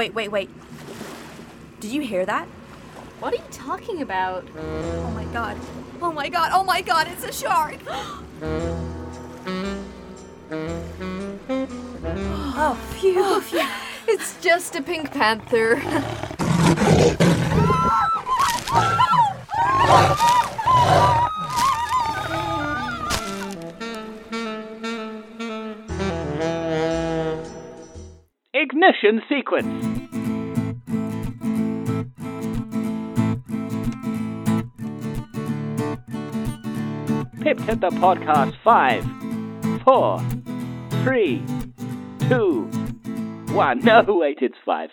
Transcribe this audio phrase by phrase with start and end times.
[0.00, 0.48] Wait, wait, wait.
[1.80, 2.46] Did you hear that?
[3.18, 4.48] What are you talking about?
[4.56, 5.58] Oh my god.
[6.00, 6.52] Oh my god.
[6.54, 7.76] Oh my god, it's a shark.
[12.56, 13.14] oh, phew.
[13.18, 13.60] Oh, phew.
[14.08, 15.82] It's just a pink panther.
[29.10, 29.84] Ignition sequence.
[37.40, 38.54] Pipped at the podcast.
[38.62, 39.04] Five,
[39.82, 40.20] four,
[41.02, 41.42] three,
[42.28, 42.68] two,
[43.52, 43.80] one.
[43.84, 44.90] No, wait, it's five.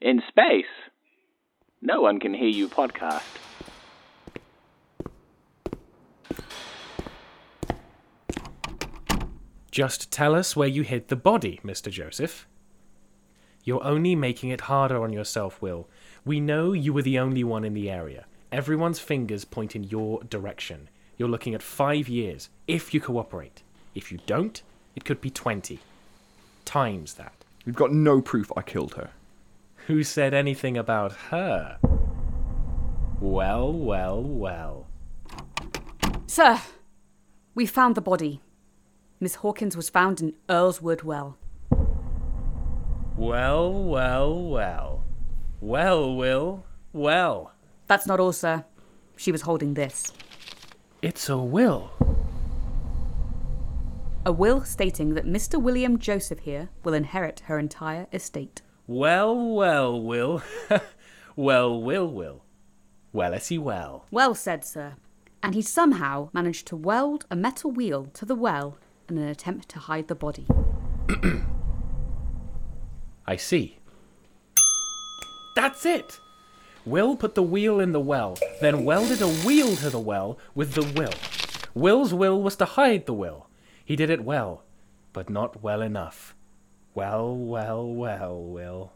[0.00, 0.64] In space,
[1.80, 3.43] no one can hear you podcast.
[9.74, 11.90] Just tell us where you hid the body, Mr.
[11.90, 12.46] Joseph.
[13.64, 15.88] You're only making it harder on yourself, Will.
[16.24, 18.26] We know you were the only one in the area.
[18.52, 20.88] Everyone's fingers point in your direction.
[21.18, 23.64] You're looking at five years, if you cooperate.
[23.96, 24.62] If you don't,
[24.94, 25.80] it could be 20.
[26.64, 27.34] Times that.
[27.66, 29.10] We've got no proof I killed her.
[29.88, 31.78] Who said anything about her?
[33.18, 34.86] Well, well, well.
[36.28, 36.60] Sir,
[37.56, 38.40] we found the body.
[39.20, 41.38] Miss Hawkins was found in Earlswood Well.
[43.16, 45.04] Well, well, well.
[45.60, 47.52] Well, Will, well.
[47.86, 48.64] That's not all, sir.
[49.16, 50.12] She was holding this
[51.00, 51.90] It's a will.
[54.26, 55.60] a will stating that Mr.
[55.62, 58.62] William Joseph here will inherit her entire estate.
[58.86, 60.42] Well, well, Will.
[61.36, 62.42] well, Will, Will.
[63.12, 64.06] Well, as he well.
[64.10, 64.94] Well said, sir.
[65.42, 68.76] And he somehow managed to weld a metal wheel to the well
[69.10, 70.46] in an attempt to hide the body.
[73.26, 73.78] I see.
[75.56, 76.20] That's it!
[76.84, 80.74] Will put the wheel in the well, then welded a wheel to the well with
[80.74, 81.14] the will.
[81.74, 83.48] Will's will was to hide the will.
[83.84, 84.62] He did it well,
[85.12, 86.34] but not well enough.
[86.94, 88.92] Well, well, well, Will.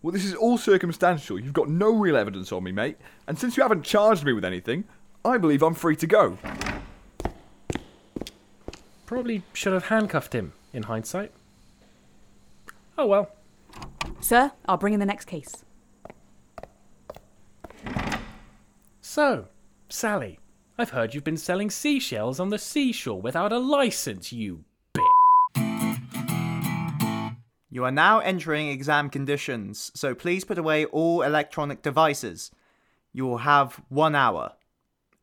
[0.00, 1.40] Well, this is all circumstantial.
[1.40, 2.98] You've got no real evidence on me, mate.
[3.26, 4.84] And since you haven't charged me with anything,
[5.24, 6.38] I believe I'm free to go.
[9.06, 11.32] Probably should have handcuffed him, in hindsight.
[12.98, 13.30] Oh well.
[14.20, 15.64] Sir, I'll bring in the next case.
[19.00, 19.48] So,
[19.88, 20.38] Sally,
[20.76, 25.04] I've heard you've been selling seashells on the seashore without a license, you bit.
[27.70, 32.50] You are now entering exam conditions, so please put away all electronic devices.
[33.12, 34.52] You will have one hour,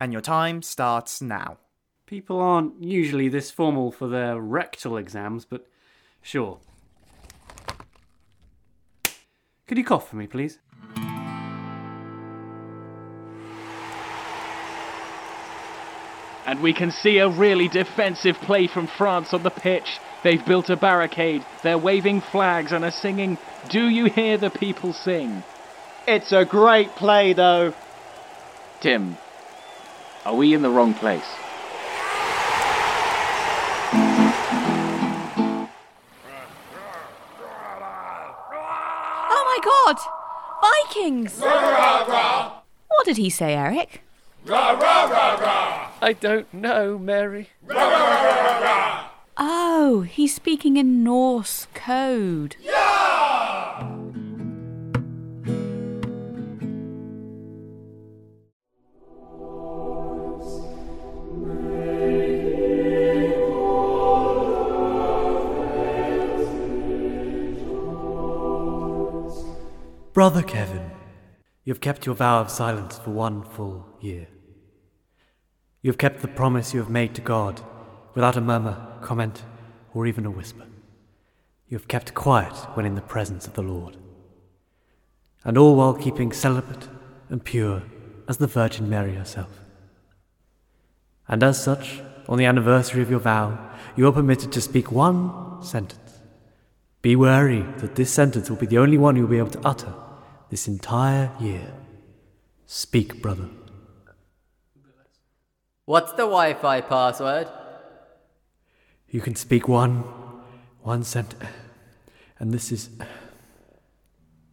[0.02, 1.58] and your time starts now.
[2.06, 5.64] People aren't usually this formal for their rectal exams, but
[6.20, 6.58] sure.
[9.68, 10.58] Could you cough for me, please?
[16.46, 20.00] And we can see a really defensive play from France on the pitch.
[20.24, 23.38] They've built a barricade, they're waving flags and are singing,
[23.68, 25.44] Do you hear the people sing?
[26.08, 27.72] It's a great play, though.
[28.80, 29.16] Tim,
[30.24, 31.24] are we in the wrong place?
[39.34, 39.96] Oh my god!
[40.60, 41.40] Vikings!
[41.40, 44.02] What did he say, Eric?
[44.48, 47.50] I don't know, Mary.
[49.38, 52.56] Oh, he's speaking in Norse code.
[70.12, 70.90] Brother Kevin,
[71.64, 74.28] you have kept your vow of silence for one full year.
[75.80, 77.62] You have kept the promise you have made to God
[78.14, 79.42] without a murmur, comment,
[79.94, 80.66] or even a whisper.
[81.66, 83.96] You have kept quiet when in the presence of the Lord.
[85.44, 86.88] And all while keeping celibate
[87.30, 87.82] and pure
[88.28, 89.60] as the Virgin Mary herself.
[91.26, 95.62] And as such, on the anniversary of your vow, you are permitted to speak one
[95.62, 96.20] sentence.
[97.00, 99.66] Be wary that this sentence will be the only one you will be able to
[99.66, 99.92] utter
[100.52, 101.72] this entire year.
[102.66, 103.48] Speak, brother.
[105.86, 107.48] What's the Wi Fi password?
[109.08, 110.04] You can speak one,
[110.82, 111.42] one sentence,
[112.38, 112.90] and this is.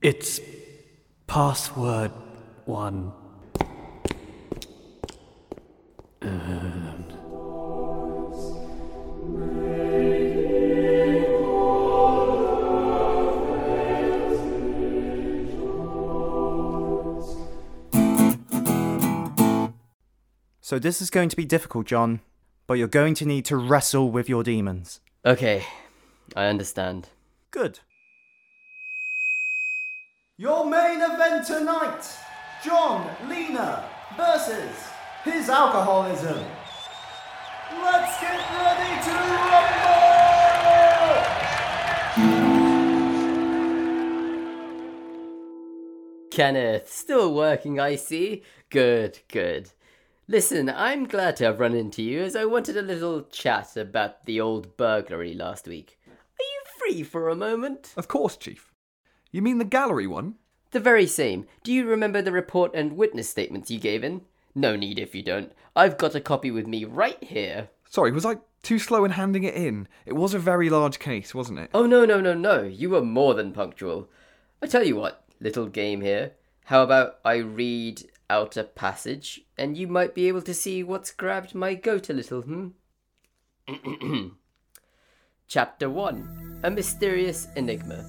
[0.01, 0.39] It's
[1.27, 2.11] password
[2.63, 3.11] one.
[6.21, 6.88] And
[20.69, 22.19] So this is going to be difficult, John,
[22.67, 24.99] but you're going to need to wrestle with your demons.
[25.25, 25.65] Okay,
[26.35, 27.09] I understand.
[27.49, 27.79] Good.
[30.37, 32.05] Your main event tonight
[32.63, 33.83] John Lena
[34.15, 34.91] versus
[35.23, 36.45] his alcoholism.
[37.71, 39.13] Let's get ready to
[39.49, 39.89] rumble!
[46.29, 48.43] Kenneth, still working, I see.
[48.69, 49.71] Good, good.
[50.31, 54.27] Listen, I'm glad to have run into you as I wanted a little chat about
[54.27, 55.97] the old burglary last week.
[56.07, 57.95] Are you free for a moment?
[57.97, 58.71] Of course, Chief.
[59.31, 60.35] You mean the gallery one?
[60.69, 61.47] The very same.
[61.63, 64.21] Do you remember the report and witness statements you gave in?
[64.53, 65.51] No need if you don't.
[65.75, 67.69] I've got a copy with me right here.
[67.89, 69.87] Sorry, was I too slow in handing it in?
[70.05, 71.71] It was a very large case, wasn't it?
[71.73, 72.61] Oh, no, no, no, no.
[72.61, 74.11] You were more than punctual.
[74.61, 76.33] I tell you what, little game here.
[76.65, 81.11] How about I read out a passage and you might be able to see what's
[81.11, 82.67] grabbed my goat a little, hmm?
[85.47, 88.05] Chapter 1 A Mysterious Enigma.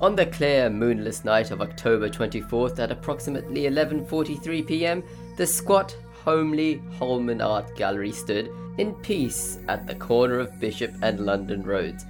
[0.00, 5.04] On the clear, moonless night of October 24th at approximately 11:43 p.m.,
[5.36, 5.94] the squat,
[6.24, 8.48] homely Holman Art Gallery stood
[8.78, 12.06] in peace at the corner of Bishop and London roads.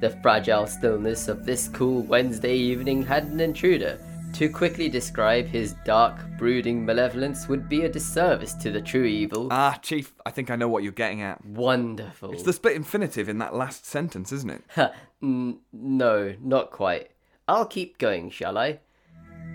[0.00, 3.98] The fragile stillness of this cool Wednesday evening had an intruder.
[4.34, 9.48] To quickly describe his dark, brooding malevolence would be a disservice to the true evil.
[9.50, 11.44] Ah, Chief, I think I know what you're getting at.
[11.44, 12.32] Wonderful.
[12.32, 14.64] It's the split infinitive in that last sentence, isn't it?
[14.74, 14.92] Ha,
[15.22, 17.10] n- no, not quite.
[17.46, 18.80] I'll keep going, shall I?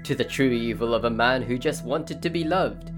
[0.03, 2.91] To the true evil of a man who just wanted to be loved.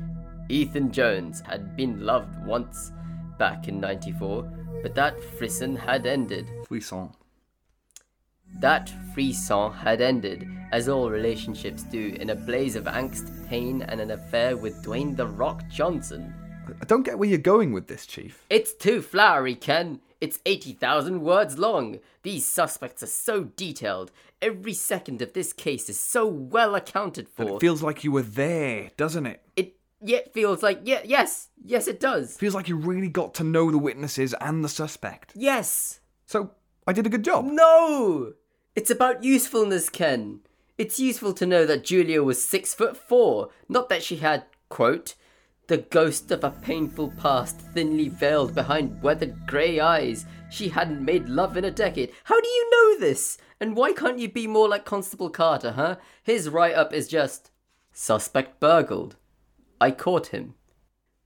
[0.50, 2.92] Ethan Jones had been loved once,
[3.38, 4.44] back in 94,
[4.84, 6.50] but that frisson had ended.
[6.68, 7.14] Frisson.
[8.60, 14.00] That frisson had ended, as all relationships do, in a blaze of angst, pain, and
[14.00, 16.34] an affair with Dwayne The Rock Johnson.
[16.82, 18.46] I don't get where you're going with this, Chief.
[18.50, 20.02] It's too flowery, Ken.
[20.22, 22.00] It's 80,000 words long.
[22.24, 24.12] These suspects are so detailed.
[24.42, 27.56] Every second of this case is so well accounted for.
[27.56, 29.42] it feels like you were there, doesn't it?
[29.56, 32.38] It yet feels like yeah, yes, yes, it does.
[32.38, 35.34] Feels like you really got to know the witnesses and the suspect.
[35.36, 36.00] Yes.
[36.26, 36.52] So,
[36.86, 37.46] I did a good job.
[37.46, 38.34] No,
[38.76, 40.42] it's about usefulness, Ken.
[40.80, 45.16] It's useful to know that Julia was six foot four, not that she had quote
[45.68, 50.26] the ghost of a painful past thinly veiled behind weathered grey eyes.
[50.50, 52.14] She hadn't made love in a decade.
[52.24, 53.38] How do you know this?
[53.60, 55.98] And why can't you be more like Constable Carter, huh?
[56.24, 57.52] His write up is just
[57.92, 59.18] suspect burgled.
[59.82, 60.56] I caught him.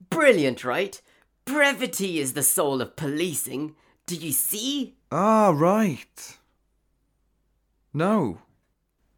[0.10, 1.00] Brilliant, right?
[1.46, 3.76] Brevity is the soul of policing.
[4.08, 4.96] Do you see?
[5.12, 6.38] Ah, right.
[7.94, 8.40] No.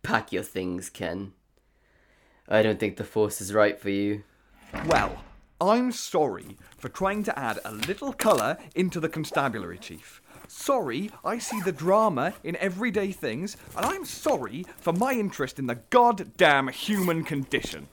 [0.06, 1.34] Pack your things, Ken.
[2.48, 4.22] I don't think the force is right for you.
[4.86, 5.18] Well,
[5.60, 10.22] I'm sorry for trying to add a little colour into the constabulary, Chief.
[10.48, 15.66] Sorry, I see the drama in everyday things, and I'm sorry for my interest in
[15.66, 17.88] the goddamn human condition.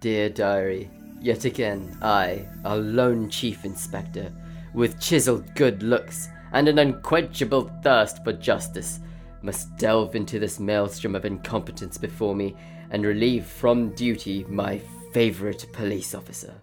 [0.00, 4.32] Dear Diary, yet again, I, a lone chief inspector,
[4.72, 9.00] with chiseled good looks and an unquenchable thirst for justice,
[9.42, 12.56] must delve into this maelstrom of incompetence before me
[12.90, 14.80] and relieve from duty my
[15.12, 16.54] favorite police officer.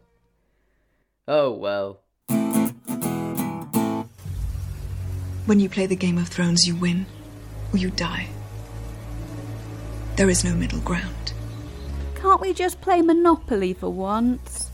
[1.28, 2.00] Oh well.
[5.46, 7.06] When you play the Game of Thrones, you win
[7.74, 8.28] or you die.
[10.16, 11.34] There is no middle ground.
[12.16, 14.70] Can't we just play Monopoly for once?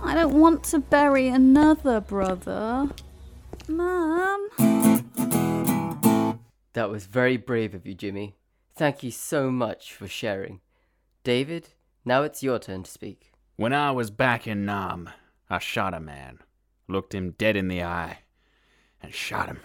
[0.00, 2.88] I don't want to bury another brother.
[3.68, 4.48] Mum?
[6.72, 8.36] That was very brave of you, Jimmy.
[8.74, 10.60] Thank you so much for sharing.
[11.24, 11.70] David,
[12.04, 13.32] now it's your turn to speak.
[13.56, 15.10] When I was back in Nam,
[15.50, 16.38] I shot a man,
[16.86, 18.20] looked him dead in the eye,
[19.02, 19.60] and shot him.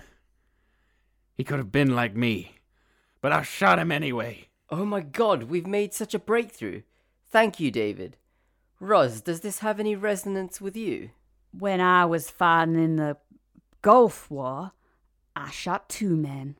[1.36, 2.56] He could have been like me,
[3.22, 4.50] but I shot him anyway.
[4.70, 6.82] Oh my god, we've made such a breakthrough.
[7.30, 8.18] Thank you, David.
[8.80, 11.12] Roz, does this have any resonance with you?
[11.52, 13.18] When I was fighting in the
[13.84, 14.72] Gulf War,
[15.36, 16.56] I shot two men.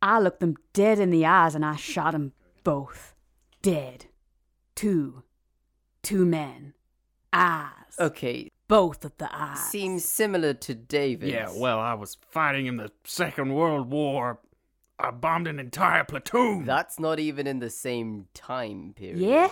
[0.00, 2.32] I looked them dead in the eyes and I shot them
[2.64, 3.14] both.
[3.60, 4.06] Dead.
[4.76, 5.24] Two.
[6.02, 6.74] Two men.
[7.32, 7.72] Eyes.
[7.98, 9.58] Okay, Both of the eyes.
[9.58, 11.30] seems similar to David.
[11.30, 14.38] Yeah, well, I was fighting in the Second World War.
[14.98, 16.64] I bombed an entire platoon.
[16.64, 19.18] That's not even in the same time period.
[19.18, 19.50] Yeah?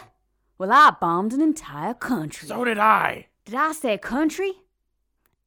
[0.58, 2.46] Well, I bombed an entire country.
[2.48, 3.26] So did I.
[3.44, 4.52] Did I say country?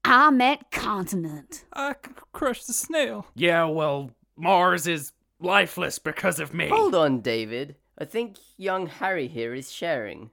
[0.03, 1.65] I meant continent.
[1.73, 3.27] I c- crushed the snail.
[3.35, 6.69] Yeah, well, Mars is lifeless because of me.
[6.69, 7.75] Hold on, David.
[7.97, 10.31] I think young Harry here is sharing.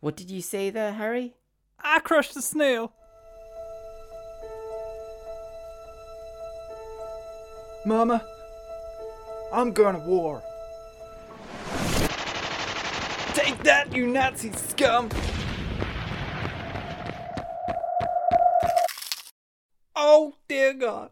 [0.00, 1.34] What did you say there, Harry?
[1.80, 2.92] I crushed the snail.
[7.84, 8.24] Mama,
[9.52, 10.42] I'm going to war.
[13.34, 15.08] Take that, you Nazi scum!
[19.94, 21.10] Oh, dear God.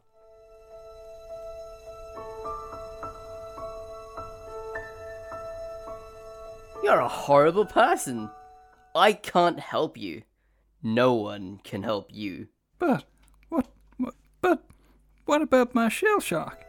[6.82, 8.30] You're a horrible person.
[8.94, 10.22] I can't help you.
[10.82, 12.48] No one can help you.
[12.78, 13.04] But
[13.50, 13.66] what,
[13.98, 14.64] what but
[15.26, 16.64] what about my shell shock?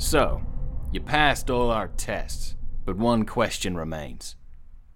[0.00, 0.40] So,
[0.92, 4.34] you passed all our tests, but one question remains.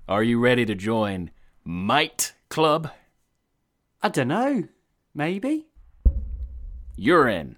[0.08, 1.30] Are you ready to join
[1.62, 2.90] Might Club?
[4.00, 4.66] I dunno.
[5.14, 5.66] Maybe?
[6.96, 7.56] You're in.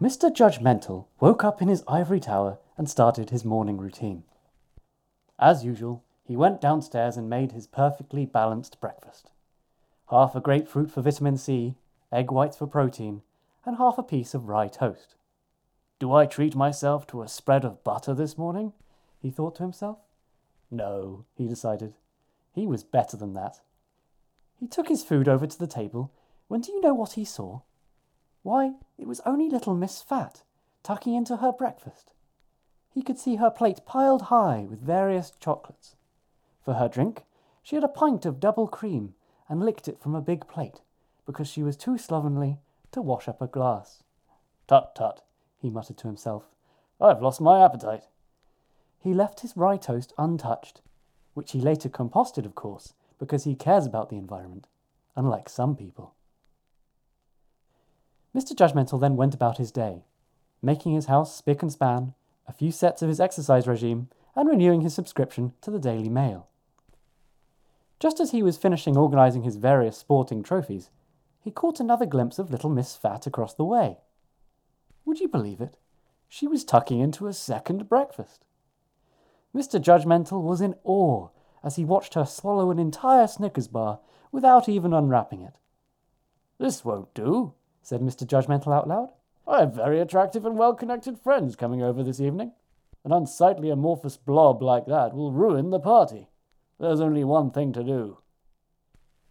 [0.00, 0.32] Mr.
[0.32, 4.22] Judgmental woke up in his ivory tower and started his morning routine.
[5.40, 9.32] As usual, he went downstairs and made his perfectly balanced breakfast.
[10.10, 11.74] Half a grapefruit for vitamin C,
[12.12, 13.22] egg whites for protein,
[13.66, 15.16] and half a piece of rye toast.
[15.98, 18.74] Do I treat myself to a spread of butter this morning?
[19.20, 19.98] he thought to himself.
[20.70, 21.94] No, he decided.
[22.52, 23.60] He was better than that.
[24.60, 26.12] He took his food over to the table
[26.46, 27.60] when do you know what he saw?
[28.48, 30.42] Why, it was only little Miss Fat,
[30.82, 32.14] tucking into her breakfast.
[32.88, 35.96] He could see her plate piled high with various chocolates.
[36.64, 37.26] For her drink,
[37.62, 39.12] she had a pint of double cream
[39.50, 40.80] and licked it from a big plate
[41.26, 42.56] because she was too slovenly
[42.92, 44.02] to wash up a glass.
[44.66, 45.20] Tut tut,
[45.60, 46.48] he muttered to himself.
[46.98, 48.04] I've lost my appetite.
[48.98, 50.80] He left his rye toast untouched,
[51.34, 54.68] which he later composted, of course, because he cares about the environment,
[55.16, 56.14] unlike some people.
[58.34, 58.52] Mr.
[58.52, 60.04] Judgmental then went about his day,
[60.62, 62.14] making his house spick and span,
[62.46, 66.48] a few sets of his exercise regime, and renewing his subscription to the Daily Mail.
[67.98, 70.90] Just as he was finishing organizing his various sporting trophies,
[71.40, 73.98] he caught another glimpse of little Miss Fat across the way.
[75.04, 75.76] Would you believe it?
[76.28, 78.44] She was tucking into a second breakfast.
[79.54, 79.80] Mr.
[79.80, 81.28] Judgmental was in awe
[81.64, 85.56] as he watched her swallow an entire Snickers bar without even unwrapping it.
[86.58, 88.26] This won't do, said Mr.
[88.26, 89.12] Judgmental out loud.
[89.46, 92.52] I have very attractive and well connected friends coming over this evening.
[93.04, 96.28] An unsightly amorphous blob like that will ruin the party.
[96.78, 98.18] There's only one thing to do.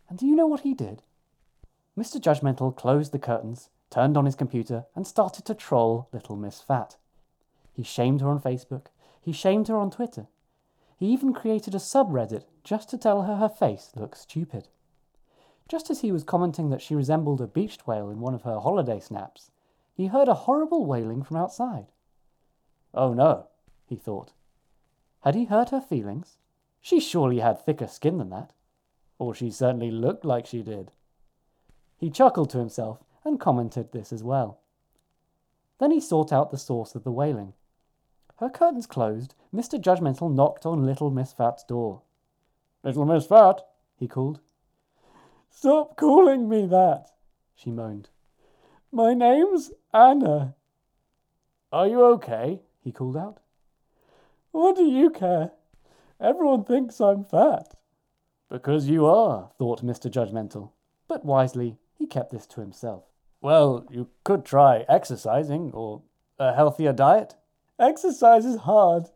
[0.09, 1.03] And do you know what he did?
[1.97, 2.19] Mr.
[2.19, 6.97] Judgmental closed the curtains, turned on his computer, and started to troll little Miss Fat.
[7.73, 8.87] He shamed her on Facebook.
[9.21, 10.27] He shamed her on Twitter.
[10.97, 14.67] He even created a subreddit just to tell her her face looked stupid.
[15.67, 18.59] Just as he was commenting that she resembled a beached whale in one of her
[18.59, 19.51] holiday snaps,
[19.93, 21.87] he heard a horrible wailing from outside.
[22.93, 23.47] Oh no,
[23.85, 24.31] he thought.
[25.21, 26.37] Had he hurt her feelings?
[26.79, 28.53] She surely had thicker skin than that.
[29.19, 30.91] Or she certainly looked like she did.
[31.97, 34.59] He chuckled to himself and commented this as well.
[35.79, 37.53] Then he sought out the source of the wailing.
[38.37, 39.81] Her curtains closed, Mr.
[39.81, 42.03] Judgmental knocked on little Miss Fat's door.
[42.83, 43.61] Little Miss Fat,
[43.97, 44.39] he called.
[45.59, 47.07] Stop calling me that,
[47.55, 48.09] she moaned.
[48.91, 50.53] My name's Anna.
[51.71, 52.61] Are you okay?
[52.83, 53.39] he called out.
[54.51, 55.53] What do you care?
[56.21, 57.73] Everyone thinks I'm fat.
[58.51, 60.11] Because you are, thought Mr.
[60.11, 60.73] Judgmental.
[61.07, 63.05] But wisely, he kept this to himself.
[63.41, 66.03] Well, you could try exercising or
[66.37, 67.33] a healthier diet.
[67.79, 69.09] Exercise is hard,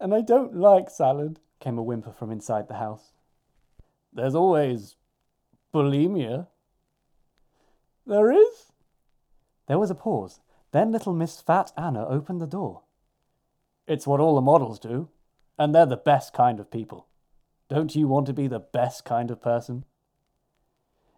[0.00, 3.12] and I don't like salad, came a whimper from inside the house.
[4.10, 4.96] There's always
[5.72, 6.46] bulimia.
[8.06, 8.72] There is?
[9.66, 10.40] There was a pause.
[10.72, 12.82] Then little Miss Fat Anna opened the door.
[13.86, 15.08] It's what all the models do,
[15.58, 17.06] and they're the best kind of people.
[17.68, 19.84] Don't you want to be the best kind of person?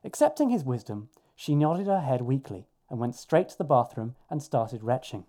[0.04, 4.42] Accepting his wisdom, she nodded her head weakly and went straight to the bathroom and
[4.42, 5.24] started retching.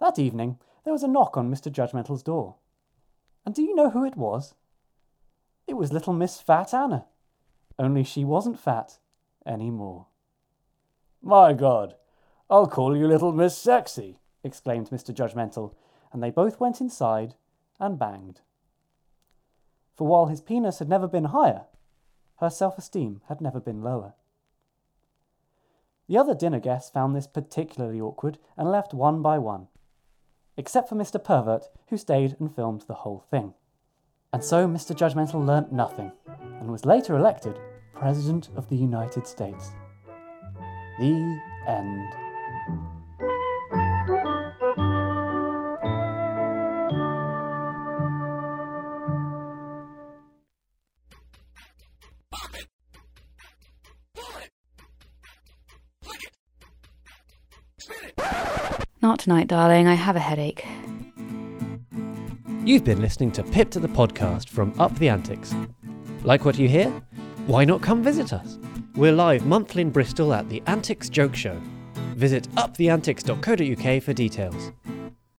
[0.00, 1.72] That evening, there was a knock on Mr.
[1.72, 2.56] Judgmental's door.
[3.44, 4.54] And do you know who it was?
[5.66, 7.06] It was little Miss Fat Anna.
[7.78, 8.98] Only she wasn't fat
[9.44, 10.06] any more.
[11.22, 11.94] My God,
[12.48, 15.14] I'll call you little Miss Sexy, exclaimed Mr.
[15.14, 15.74] Judgmental,
[16.12, 17.34] and they both went inside
[17.78, 18.40] and banged.
[19.94, 21.64] for while his penis had never been higher,
[22.36, 24.14] her self esteem had never been lower.
[26.06, 29.68] The other dinner guests found this particularly awkward and left one by one,
[30.56, 31.22] except for Mr.
[31.22, 33.54] Pervert, who stayed and filmed the whole thing.
[34.32, 34.94] And so Mr.
[34.94, 36.12] Judgmental learnt nothing,
[36.66, 37.60] and was later elected
[37.94, 39.70] President of the United States.
[40.98, 42.12] The end.
[59.00, 59.86] Not tonight, darling.
[59.86, 60.66] I have a headache.
[62.64, 65.54] You've been listening to Pipped at the podcast from Up the Antics.
[66.26, 66.90] Like what you hear?
[67.46, 68.58] Why not come visit us?
[68.96, 71.56] We're live monthly in Bristol at the Antics Joke Show.
[72.16, 74.72] Visit uptheantics.co.uk for details.